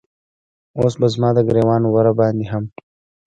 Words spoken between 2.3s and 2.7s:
هم